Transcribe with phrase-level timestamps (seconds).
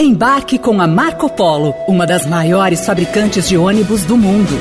[0.00, 4.54] Embarque com a Marco Polo, uma das maiores fabricantes de ônibus do mundo.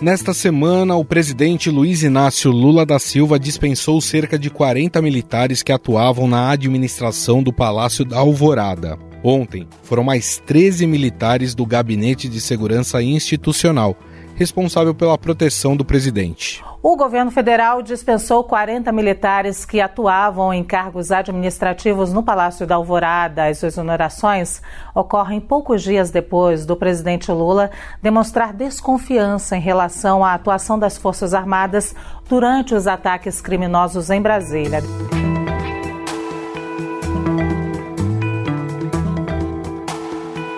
[0.00, 5.72] Nesta semana, o presidente Luiz Inácio Lula da Silva dispensou cerca de 40 militares que
[5.72, 8.98] atuavam na administração do Palácio da Alvorada.
[9.22, 13.94] Ontem, foram mais 13 militares do Gabinete de Segurança Institucional,
[14.40, 16.64] responsável pela proteção do presidente.
[16.82, 23.44] O governo federal dispensou 40 militares que atuavam em cargos administrativos no Palácio da Alvorada.
[23.44, 24.62] As exonerações
[24.94, 31.34] ocorrem poucos dias depois do presidente Lula demonstrar desconfiança em relação à atuação das Forças
[31.34, 31.94] Armadas
[32.26, 34.80] durante os ataques criminosos em Brasília.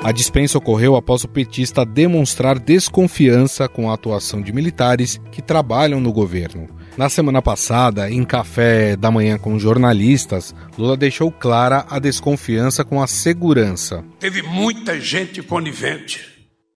[0.04, 6.00] A dispensa ocorreu após o petista demonstrar desconfiança com a atuação de militares que trabalham
[6.00, 6.68] no governo.
[6.96, 13.00] Na semana passada, em café da manhã com jornalistas, Lula deixou clara a desconfiança com
[13.00, 14.04] a segurança.
[14.18, 16.20] Teve muita gente conivente.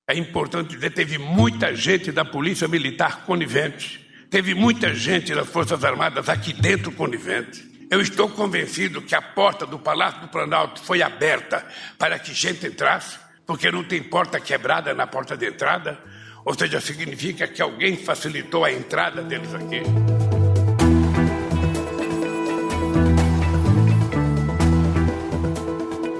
[0.08, 4.06] É importante dizer, teve muita gente da Polícia Militar conivente.
[4.30, 7.76] Teve muita gente das Forças Armadas aqui dentro conivente.
[7.88, 11.64] Eu estou convencido que a porta do Palácio do Planalto foi aberta
[11.96, 15.98] para que gente entrasse, porque não tem porta quebrada na porta de entrada,
[16.44, 19.82] ou seja, significa que alguém facilitou a entrada deles aqui.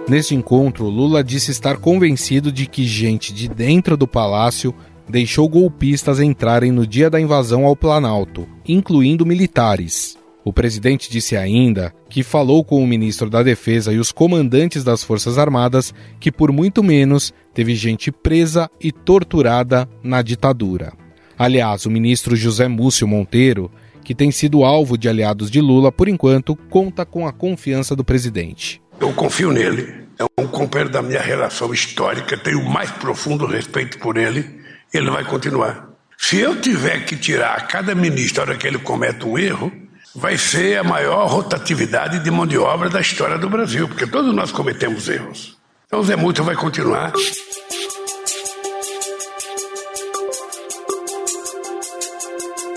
[0.08, 4.72] Neste encontro, Lula disse estar convencido de que gente de dentro do palácio
[5.08, 10.16] deixou golpistas entrarem no dia da invasão ao Planalto, incluindo militares.
[10.47, 15.02] O presidente disse ainda que falou com o ministro da Defesa e os comandantes das
[15.02, 20.92] Forças Armadas que, por muito menos, teve gente presa e torturada na ditadura.
[21.36, 23.69] Aliás, o ministro José Múcio Monteiro,
[24.05, 28.05] que tem sido alvo de aliados de Lula, por enquanto, conta com a confiança do
[28.05, 28.80] presidente.
[29.01, 30.07] Eu confio nele.
[30.17, 34.48] É um companheiro da minha relação histórica, tenho o mais profundo respeito por ele.
[34.95, 35.89] Ele vai continuar.
[36.17, 39.73] Se eu tiver que tirar cada ministro na hora que ele comete um erro,
[40.16, 44.34] vai ser a maior rotatividade de mão de obra da história do Brasil, porque todos
[44.34, 45.56] nós cometemos erros.
[45.86, 47.12] Então o Zé Múcio vai continuar.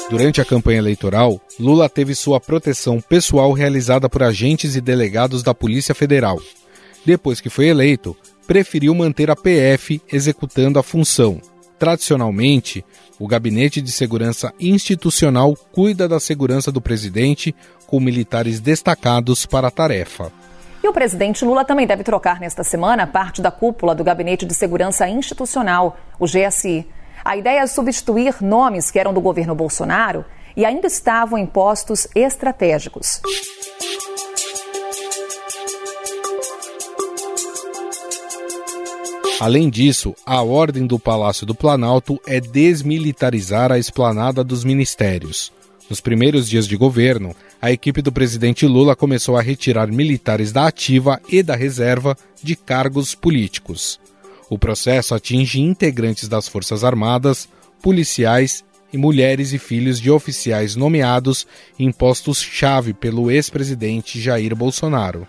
[0.09, 5.53] Durante a campanha eleitoral, Lula teve sua proteção pessoal realizada por agentes e delegados da
[5.53, 6.39] Polícia Federal.
[7.05, 8.17] Depois que foi eleito,
[8.47, 11.39] preferiu manter a PF executando a função.
[11.79, 12.85] Tradicionalmente,
[13.17, 17.55] o Gabinete de Segurança Institucional cuida da segurança do presidente,
[17.87, 20.29] com militares destacados para a tarefa.
[20.83, 24.53] E o presidente Lula também deve trocar nesta semana parte da cúpula do Gabinete de
[24.53, 26.85] Segurança Institucional, o GSI.
[27.23, 30.25] A ideia é substituir nomes que eram do governo Bolsonaro
[30.57, 33.21] e ainda estavam em postos estratégicos.
[39.39, 45.53] Além disso, a ordem do Palácio do Planalto é desmilitarizar a esplanada dos ministérios.
[45.89, 50.67] Nos primeiros dias de governo, a equipe do presidente Lula começou a retirar militares da
[50.67, 53.97] ativa e da reserva de cargos políticos.
[54.49, 57.47] O processo atinge integrantes das Forças Armadas,
[57.81, 61.47] policiais e mulheres e filhos de oficiais nomeados
[61.79, 65.25] em postos-chave pelo ex-presidente Jair Bolsonaro.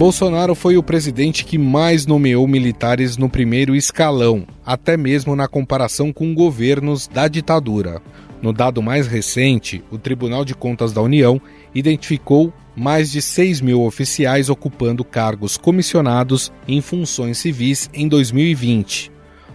[0.00, 6.10] Bolsonaro foi o presidente que mais nomeou militares no primeiro escalão, até mesmo na comparação
[6.10, 8.00] com governos da ditadura.
[8.40, 11.38] No dado mais recente, o Tribunal de Contas da União
[11.74, 19.12] identificou mais de 6 mil oficiais ocupando cargos comissionados em funções civis em 2020.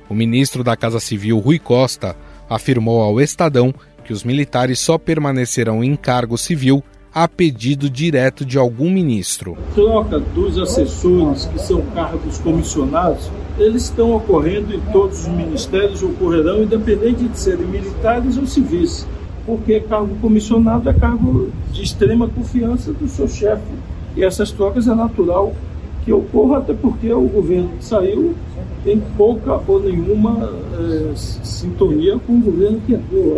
[0.08, 2.16] O ministro da Casa Civil, Rui Costa,
[2.48, 3.74] afirmou ao Estadão
[4.04, 6.84] que os militares só permanecerão em cargo civil
[7.16, 9.58] a pedido direto de algum ministro.
[9.74, 16.64] Troca dos assessores, que são cargos comissionados, eles estão ocorrendo em todos os ministérios, ocorrerão
[16.64, 19.08] independente de serem militares ou civis,
[19.46, 23.64] porque cargo comissionado é cargo de extrema confiança do seu chefe.
[24.18, 25.54] E essas trocas é natural
[26.04, 28.36] que ocorra, até porque o governo que saiu
[28.84, 33.36] tem pouca ou nenhuma é, sintonia com o governo que entrou.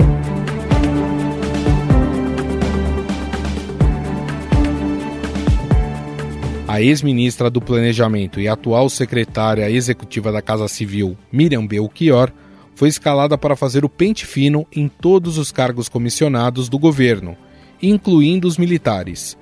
[6.68, 12.30] A ex-ministra do Planejamento e atual secretária executiva da Casa Civil, Miriam Belchior,
[12.76, 17.38] foi escalada para fazer o pente fino em todos os cargos comissionados do governo,
[17.82, 19.38] incluindo os militares.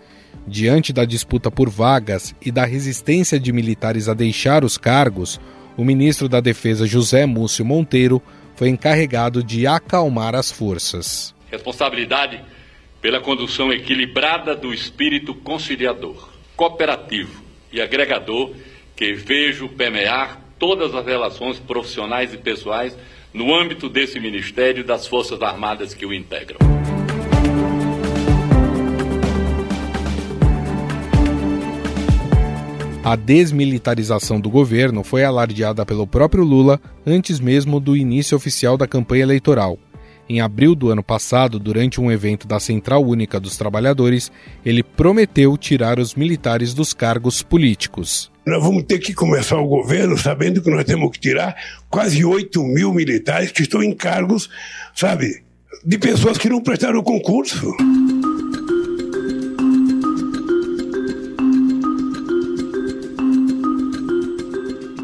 [0.48, 5.42] Diante da disputa por vagas e da resistência de militares a deixar os cargos,
[5.76, 8.22] o ministro da Defesa José Múcio Monteiro
[8.56, 11.34] foi encarregado de acalmar as forças.
[11.50, 12.40] Responsabilidade
[13.02, 18.52] pela condução equilibrada do espírito conciliador, cooperativo e agregador
[18.96, 22.98] que vejo permear todas as relações profissionais e pessoais
[23.34, 26.58] no âmbito desse Ministério das Forças Armadas que o integram.
[33.04, 38.88] A desmilitarização do governo foi alardeada pelo próprio Lula antes mesmo do início oficial da
[38.88, 39.78] campanha eleitoral.
[40.28, 44.32] Em abril do ano passado, durante um evento da Central Única dos Trabalhadores,
[44.66, 48.32] ele prometeu tirar os militares dos cargos políticos.
[48.46, 51.56] Nós vamos ter que começar o governo sabendo que nós temos que tirar
[51.90, 54.50] quase 8 mil militares que estão em cargos,
[54.96, 55.44] sabe,
[55.84, 57.76] de pessoas que não prestaram concurso.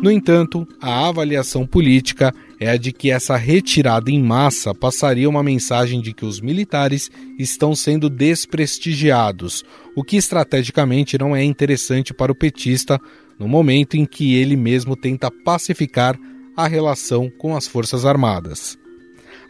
[0.01, 5.43] No entanto, a avaliação política é a de que essa retirada em massa passaria uma
[5.43, 9.63] mensagem de que os militares estão sendo desprestigiados,
[9.95, 12.99] o que estrategicamente não é interessante para o petista
[13.37, 16.17] no momento em que ele mesmo tenta pacificar
[16.57, 18.79] a relação com as Forças Armadas.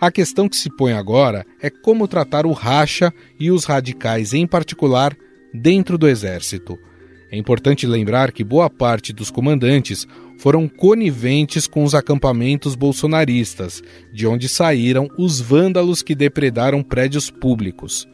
[0.01, 4.45] A questão que se põe agora é como tratar o racha e os radicais em
[4.45, 5.15] particular
[5.53, 6.77] dentro do Exército.
[7.31, 10.05] É importante lembrar que boa parte dos comandantes
[10.41, 13.79] foram coniventes com os acampamentos bolsonaristas,
[14.11, 18.07] de onde saíram os vândalos que depredaram prédios públicos.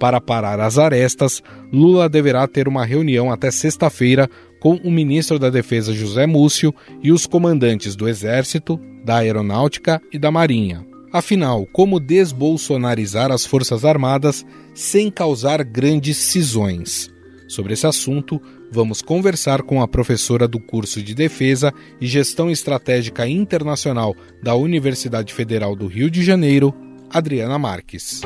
[0.00, 5.50] Para parar as arestas, Lula deverá ter uma reunião até sexta-feira com o ministro da
[5.50, 10.86] Defesa José Múcio e os comandantes do Exército, da Aeronáutica e da Marinha.
[11.12, 14.42] Afinal, como desbolsonarizar as Forças Armadas
[14.74, 17.13] sem causar grandes cisões?
[17.54, 18.42] Sobre esse assunto,
[18.72, 24.12] vamos conversar com a professora do curso de Defesa e Gestão Estratégica Internacional
[24.42, 26.74] da Universidade Federal do Rio de Janeiro,
[27.08, 28.22] Adriana Marques.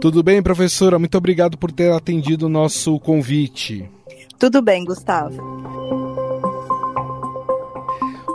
[0.00, 0.98] Tudo bem, professora?
[0.98, 3.88] Muito obrigado por ter atendido o nosso convite.
[4.40, 5.63] Tudo bem, Gustavo.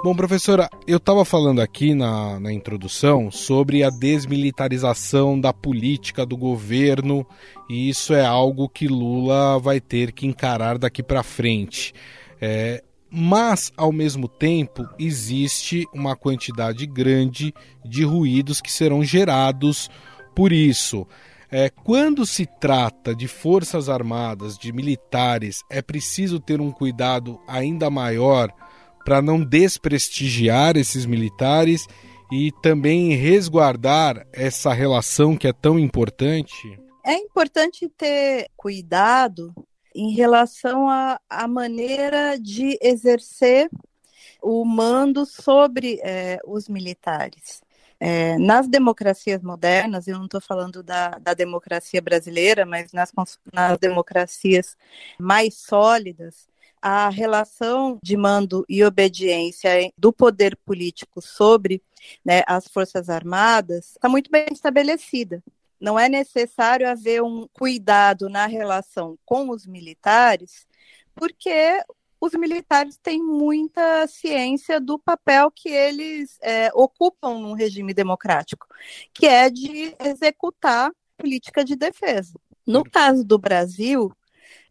[0.02, 6.38] Bom, professora, eu estava falando aqui na, na introdução sobre a desmilitarização da política do
[6.38, 7.28] governo
[7.70, 11.94] e isso é algo que Lula vai ter que encarar daqui para frente.
[12.40, 12.82] É,
[13.12, 17.54] mas, ao mesmo tempo, existe uma quantidade grande
[17.84, 19.90] de ruídos que serão gerados
[20.34, 21.06] por isso.
[21.52, 27.90] É, quando se trata de forças armadas, de militares, é preciso ter um cuidado ainda
[27.90, 28.50] maior
[29.10, 31.88] para não desprestigiar esses militares
[32.32, 36.80] e também resguardar essa relação que é tão importante?
[37.04, 39.52] É importante ter cuidado
[39.96, 43.68] em relação à maneira de exercer
[44.44, 47.64] o mando sobre é, os militares.
[48.00, 53.12] É, nas democracias modernas, eu não estou falando da, da, democracia brasileira, mas nas,
[53.52, 54.78] nas democracias
[55.20, 56.49] mais sólidas,
[56.82, 61.82] a relação de mando e obediência do poder político sobre
[62.24, 65.44] né, as Forças Armadas está muito bem estabelecida.
[65.80, 70.68] Não é necessário haver um cuidado na relação com os militares,
[71.16, 71.82] porque
[72.20, 78.68] os militares têm muita ciência do papel que eles é, ocupam num regime democrático,
[79.14, 82.34] que é de executar política de defesa.
[82.68, 84.12] No caso do Brasil,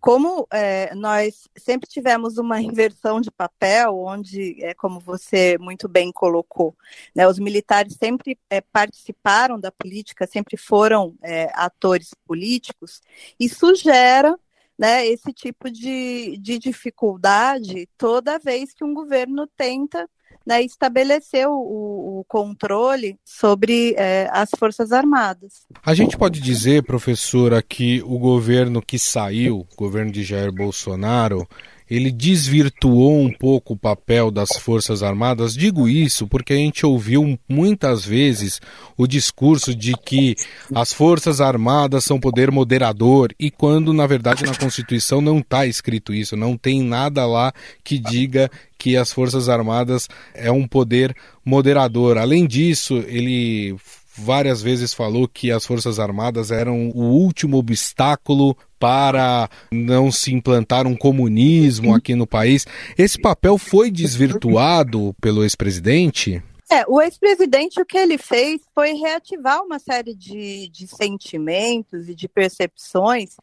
[0.01, 6.13] como é, nós sempre tivemos uma inversão de papel, onde, é, como você muito bem
[6.13, 6.77] colocou,
[7.15, 13.01] né, os militares sempre é, participaram da política, sempre foram é, atores políticos,
[13.39, 14.39] isso gera
[14.79, 20.09] né, esse tipo de, de dificuldade toda vez que um governo tenta
[20.49, 25.67] né, estabeleceu o, o, controle sobre é, as Forças Armadas.
[25.85, 31.47] A gente pode dizer, professora, que o governo que saiu, o governo de Jair Bolsonaro,
[31.91, 35.55] ele desvirtuou um pouco o papel das Forças Armadas.
[35.55, 38.61] Digo isso porque a gente ouviu muitas vezes
[38.97, 40.37] o discurso de que
[40.75, 46.13] as Forças Armadas são poder moderador e quando na verdade na Constituição não está escrito
[46.13, 47.53] isso, não tem nada lá
[47.83, 51.15] que diga que as Forças Armadas é um poder
[51.45, 52.17] moderador.
[52.17, 53.77] Além disso, ele
[54.17, 60.87] várias vezes falou que as Forças Armadas eram o último obstáculo para não se implantar
[60.87, 62.67] um comunismo aqui no país.
[62.97, 66.43] Esse papel foi desvirtuado pelo ex-presidente?
[66.71, 72.15] É, o ex-presidente, o que ele fez foi reativar uma série de, de sentimentos e
[72.15, 73.37] de percepções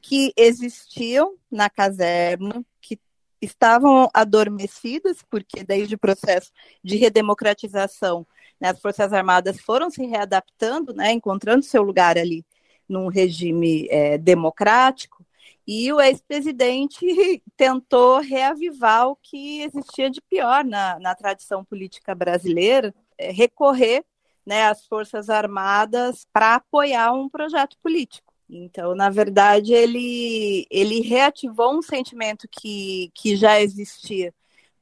[0.00, 2.98] que existiam na caserna, que
[3.42, 6.50] estavam adormecidas, porque desde o processo
[6.82, 8.26] de redemocratização,
[8.58, 12.44] né, as Forças Armadas foram se readaptando, né, encontrando seu lugar ali
[12.92, 15.24] num regime é, democrático,
[15.66, 17.00] e o ex-presidente
[17.56, 24.04] tentou reavivar o que existia de pior na, na tradição política brasileira, é, recorrer
[24.44, 28.32] né, às Forças Armadas para apoiar um projeto político.
[28.50, 34.34] Então, na verdade, ele, ele reativou um sentimento que, que já existia,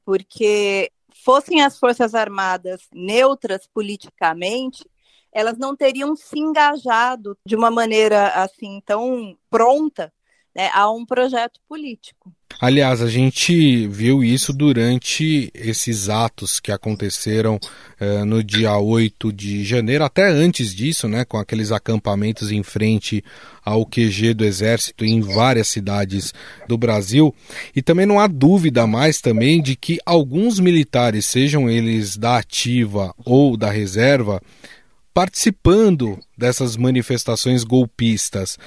[0.05, 0.91] porque
[1.23, 4.85] fossem as Forças Armadas neutras politicamente,
[5.33, 10.13] elas não teriam se engajado de uma maneira assim tão pronta
[10.55, 12.33] né, a um projeto político.
[12.61, 17.59] Aliás, a gente viu isso durante esses atos que aconteceram
[17.99, 23.25] eh, no dia 8 de janeiro, até antes disso, né, com aqueles acampamentos em frente
[23.65, 26.35] ao QG do Exército em várias cidades
[26.69, 27.35] do Brasil.
[27.75, 33.15] E também não há dúvida mais também de que alguns militares, sejam eles da ativa
[33.25, 34.43] ou da reserva,
[35.13, 38.59] participando dessas manifestações golpistas.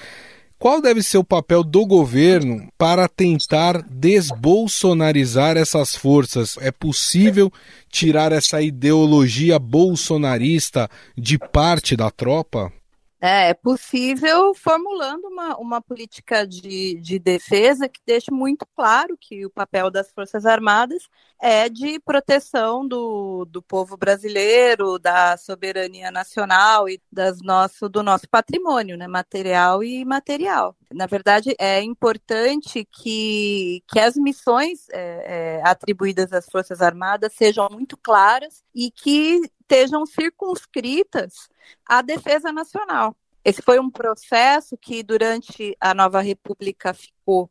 [0.64, 6.58] Qual deve ser o papel do governo para tentar desbolsonarizar essas forças?
[6.62, 7.52] É possível
[7.90, 12.72] tirar essa ideologia bolsonarista de parte da tropa?
[13.26, 19.46] É, é possível formulando uma, uma política de, de defesa que deixe muito claro que
[19.46, 21.08] o papel das Forças Armadas
[21.42, 28.28] é de proteção do, do povo brasileiro, da soberania nacional e das nosso, do nosso
[28.30, 30.76] patrimônio, né, material e imaterial.
[30.94, 37.70] Na verdade, é importante que, que as missões é, é, atribuídas às Forças Armadas sejam
[37.72, 41.50] muito claras e que estejam circunscritas
[41.88, 43.16] à defesa nacional.
[43.44, 47.50] Esse foi um processo que, durante a nova República, ficou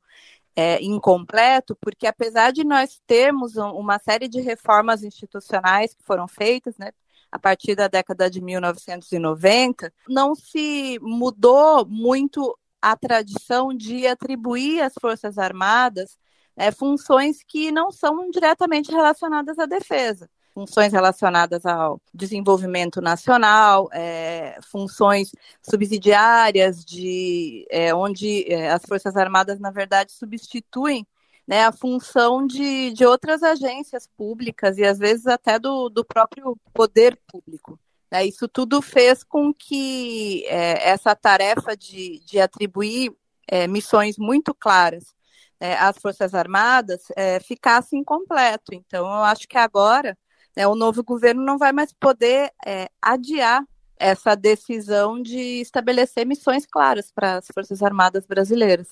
[0.55, 6.77] é, incompleto, porque apesar de nós termos uma série de reformas institucionais que foram feitas,
[6.79, 6.93] né,
[7.31, 14.93] a partir da década de 1990, não se mudou muito a tradição de atribuir às
[15.01, 16.19] Forças Armadas
[16.57, 24.59] é, funções que não são diretamente relacionadas à defesa funções relacionadas ao desenvolvimento nacional, é,
[24.63, 25.31] funções
[25.63, 31.07] subsidiárias de é, onde é, as Forças Armadas, na verdade, substituem
[31.47, 36.57] né, a função de, de outras agências públicas e às vezes até do, do próprio
[36.73, 37.79] poder público.
[38.11, 38.27] Né?
[38.27, 43.13] Isso tudo fez com que é, essa tarefa de, de atribuir
[43.49, 45.15] é, missões muito claras
[45.59, 48.75] é, às Forças Armadas é, ficasse incompleto.
[48.75, 50.17] Então, eu acho que agora
[50.57, 53.65] né, o novo governo não vai mais poder é, adiar
[54.03, 58.89] essa decisão de estabelecer missões claras para as Forças Armadas brasileiras.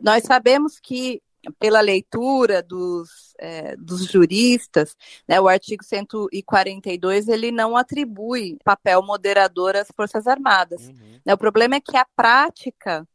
[0.00, 1.22] Nós sabemos que,
[1.58, 9.76] pela leitura dos, é, dos juristas, né, o artigo 142 ele não atribui papel moderador
[9.76, 10.88] às Forças Armadas.
[10.88, 11.20] Uhum.
[11.24, 13.06] Né, o problema é que a prática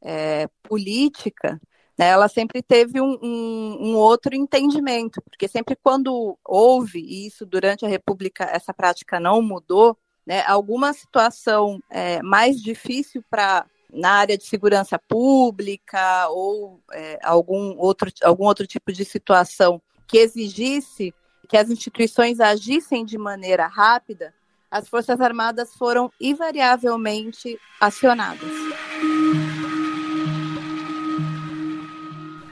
[0.00, 1.60] é, política
[1.98, 7.84] né, ela sempre teve um, um, um, outro entendimento, porque sempre quando houve isso durante
[7.84, 9.96] a República, essa prática não mudou,
[10.26, 17.78] né, alguma situação é, mais difícil para na área de segurança pública ou é, algum,
[17.78, 21.14] outro, algum outro tipo de situação que exigisse
[21.48, 24.34] que as instituições agissem de maneira rápida,
[24.70, 28.63] as Forças Armadas foram invariavelmente acionadas.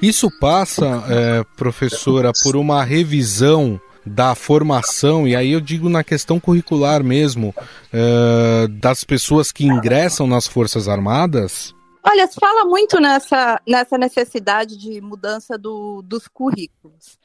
[0.02, 6.40] Isso passa, é, professora, por uma revisão da formação, e aí eu digo na questão
[6.40, 7.54] curricular mesmo,
[7.92, 11.72] é, das pessoas que ingressam nas Forças Armadas?
[12.04, 17.16] Olha, se fala muito nessa, nessa necessidade de mudança do, dos currículos.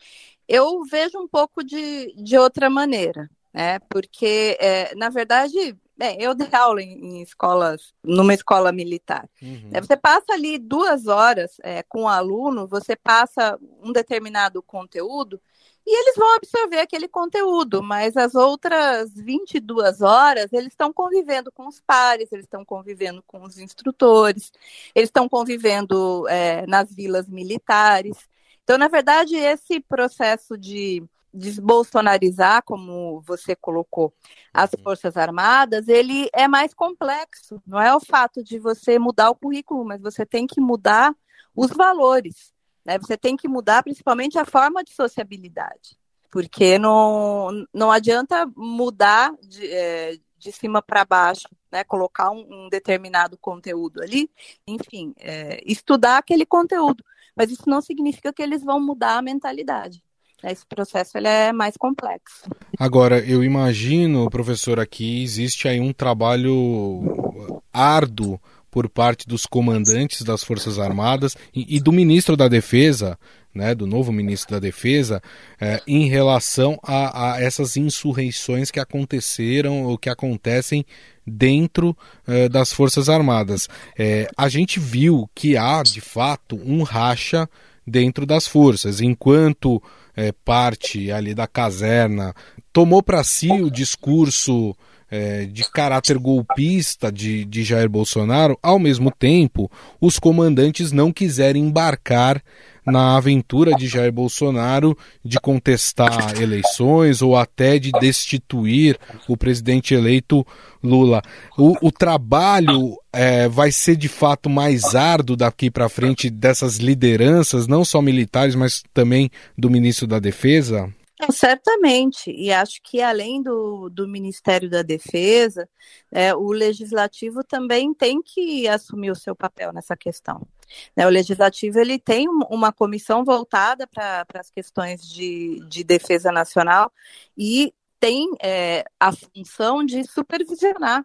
[0.48, 3.80] Eu vejo um pouco de, de outra maneira, né?
[3.90, 9.28] Porque, é, na verdade, Bem, eu dei aula em, em escolas, numa escola militar.
[9.42, 9.72] Uhum.
[9.74, 15.42] É, você passa ali duas horas é, com o aluno, você passa um determinado conteúdo
[15.90, 21.66] e eles vão absorver aquele conteúdo, mas as outras 22 horas eles estão convivendo com
[21.66, 24.52] os pares, eles estão convivendo com os instrutores,
[24.94, 28.18] eles estão convivendo é, nas vilas militares.
[28.64, 31.02] Então, na verdade, esse processo de
[31.38, 34.14] desbolsonarizar, como você colocou,
[34.54, 34.84] as uhum.
[34.84, 37.62] Forças Armadas, ele é mais complexo.
[37.66, 41.16] Não é o fato de você mudar o currículo, mas você tem que mudar
[41.56, 42.54] os valores.
[42.86, 42.98] Né?
[43.00, 45.98] Você tem que mudar principalmente a forma de sociabilidade.
[46.30, 52.70] porque não, não adianta mudar de, é, de cima para baixo, né, colocar um, um,
[52.70, 54.30] determinado conteúdo ali,
[54.68, 57.04] enfim, é, estudar aquele conteúdo,
[57.36, 60.04] mas isso não significa que eles vão mudar a mentalidade.
[60.44, 62.44] Esse processo ele é mais complexo.
[62.80, 68.40] Agora, eu imagino, professor, aqui existe aí um trabalho árduo
[68.70, 73.18] por parte dos comandantes das Forças Armadas e, e do ministro da Defesa,
[73.54, 75.20] né, do novo ministro da Defesa,
[75.60, 80.86] é, em relação a, a, essas insurreições que aconteceram ou que acontecem
[81.26, 83.68] dentro é, das Forças Armadas.
[83.98, 87.50] É, a gente viu que há, de fato, um racha
[87.86, 89.82] dentro das forças, enquanto
[90.18, 92.34] é, parte ali da caserna
[92.74, 94.76] tomou para si o discurso
[95.10, 99.72] é, de caráter golpista de, de Jair Bolsonaro, ao mesmo tempo,
[100.02, 102.42] os comandantes não quiserem embarcar
[102.88, 110.46] na aventura de Jair Bolsonaro de contestar eleições ou até de destituir o presidente eleito
[110.82, 111.22] Lula.
[111.58, 117.68] O, o trabalho é, vai ser de fato mais árduo daqui para frente dessas lideranças,
[117.68, 120.90] não só militares, mas também do ministro da Defesa?
[121.20, 125.68] Não, certamente, e acho que além do, do Ministério da Defesa,
[126.12, 130.48] é, o Legislativo também tem que assumir o seu papel nessa questão.
[130.96, 136.92] Né, o Legislativo ele tem uma comissão voltada para as questões de, de defesa nacional
[137.36, 141.04] e tem é, a função de supervisionar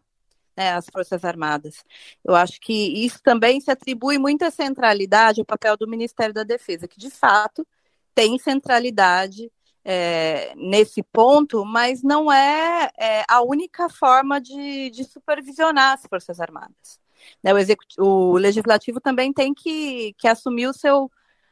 [0.57, 1.85] né, as Forças Armadas.
[2.25, 6.87] Eu acho que isso também se atribui muita centralidade ao papel do Ministério da Defesa,
[6.87, 7.67] que de fato
[8.15, 9.51] tem centralidade
[9.85, 16.41] é, nesse ponto, mas não é, é, a única forma de, de supervisionar as Forças
[16.41, 17.01] Armadas.
[17.43, 17.53] Né,
[17.99, 21.11] o, o, Legislativo também tem que, que assumir o seu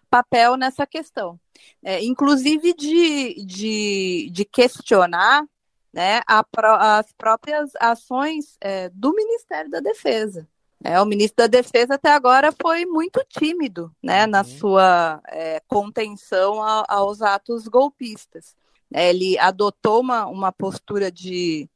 [0.09, 1.39] papel nessa questão,
[1.85, 5.45] é, inclusive de, de, de questionar
[5.93, 6.45] né, a,
[6.99, 10.49] as próprias ações é, do Ministério da Defesa.
[10.83, 14.31] É, o ministro da Defesa até agora foi muito tímido né, uhum.
[14.31, 18.57] na sua é, contenção a, aos atos golpistas.
[18.93, 21.69] É, ele adotou uma, uma postura de,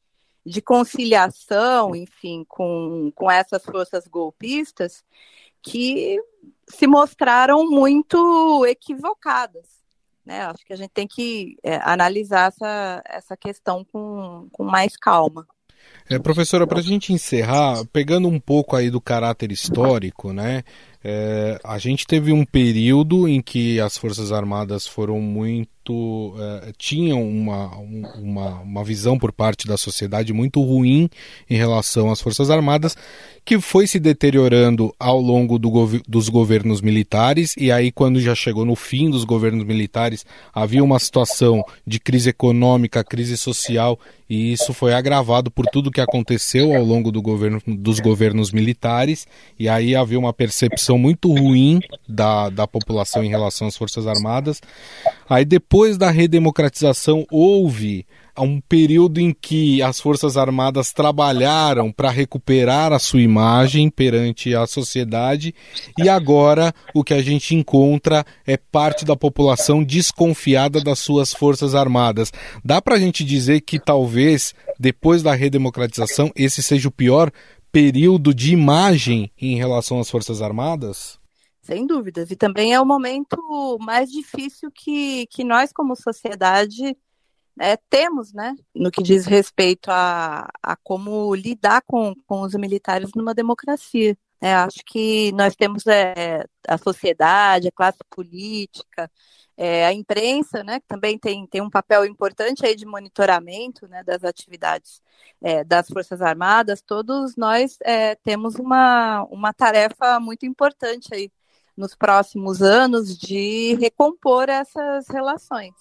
[0.45, 5.05] de conciliação, enfim, com, com essas forças golpistas
[5.63, 6.19] que
[6.69, 9.83] se mostraram muito equivocadas.
[10.25, 10.41] Né?
[10.41, 15.47] Acho que a gente tem que é, analisar essa, essa questão com, com mais calma.
[16.09, 20.63] É, professora, para a gente encerrar, pegando um pouco aí do caráter histórico, né?
[21.03, 25.74] É, a gente teve um período em que as Forças Armadas foram muito.
[25.93, 31.11] É, tinham uma, uma, uma visão por parte da sociedade muito ruim
[31.51, 32.97] em relação às Forças Armadas,
[33.45, 38.35] que foi se deteriorando ao longo do gov dos governos militares, e aí, quando já
[38.35, 44.53] chegou no fim dos governos militares, havia uma situação de crise econômica, crise social, e
[44.53, 49.27] isso foi agravado por tudo que aconteceu ao longo do governo, dos governos militares,
[49.59, 54.63] e aí havia uma percepção muito ruim da, da população em relação às Forças Armadas.
[55.29, 58.07] Aí, depois da redemocratização, houve
[58.39, 64.69] um período em que as Forças Armadas trabalharam para recuperar a sua imagem perante a
[64.69, 65.53] sociedade
[65.99, 71.75] e agora o que a gente encontra é parte da população desconfiada das suas Forças
[71.75, 72.33] Armadas.
[72.65, 77.33] Dá para a gente dizer que talvez depois da redemocratização esse seja o pior
[77.73, 81.19] período de imagem em relação às Forças Armadas?
[81.65, 82.31] Sem dúvidas.
[82.31, 86.95] E também é o momento mais difícil que, que nós, como sociedade,
[87.59, 93.13] é, temos, né, no que diz respeito a, a como lidar com, com os militares
[93.17, 94.15] numa democracia.
[94.43, 99.11] É, acho que nós temos é, a sociedade, a classe política,
[99.57, 104.03] é, a imprensa, né, que também tem, tem um papel importante aí de monitoramento né,
[104.05, 105.01] das atividades
[105.41, 111.31] é, das Forças Armadas, todos nós é, temos uma, uma tarefa muito importante aí
[111.77, 115.73] nos próximos anos de recompor essas relações.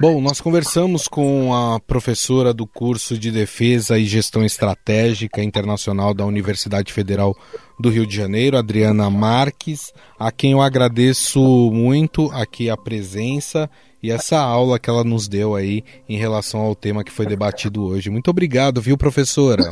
[0.00, 6.24] Bom, nós conversamos com a professora do curso de Defesa e Gestão Estratégica Internacional da
[6.24, 7.36] Universidade Federal
[7.78, 11.40] do Rio de Janeiro, Adriana Marques, a quem eu agradeço
[11.72, 13.70] muito aqui a presença
[14.02, 17.84] e essa aula que ela nos deu aí em relação ao tema que foi debatido
[17.84, 18.10] hoje.
[18.10, 19.70] Muito obrigado, viu, professora?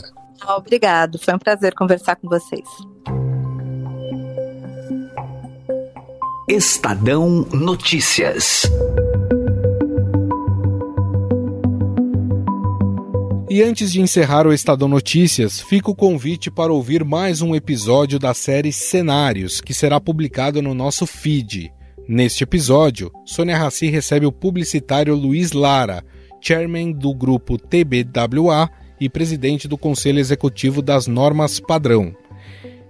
[0.57, 2.69] Obrigado, foi um prazer conversar com vocês.
[6.53, 8.69] Estadão Notícias.
[13.49, 18.19] E antes de encerrar o Estadão Notícias, fica o convite para ouvir mais um episódio
[18.19, 21.73] da série Cenários, que será publicado no nosso feed.
[22.09, 26.05] Neste episódio, Sônia Raci recebe o publicitário Luiz Lara,
[26.41, 28.69] chairman do grupo TBWA
[29.01, 32.13] e presidente do Conselho Executivo das Normas Padrão.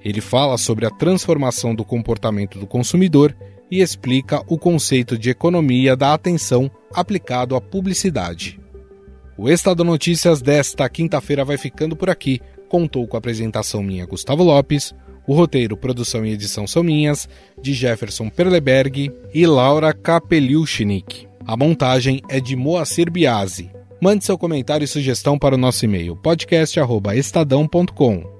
[0.04, 3.36] Ele fala sobre a transformação do comportamento do consumidor
[3.70, 8.58] e explica o conceito de economia da atenção aplicado à publicidade.
[9.38, 12.40] O Estado Notícias desta quinta-feira vai ficando por aqui.
[12.68, 14.92] Contou com a apresentação minha, Gustavo Lopes.
[15.26, 17.28] O roteiro, produção e edição são minhas,
[17.60, 21.28] de Jefferson Perleberg e Laura Kapeliushnik.
[21.46, 23.70] A montagem é de Moacir Biasi.
[24.00, 28.39] Mande seu comentário e sugestão para o nosso e-mail podcast@estadão.com.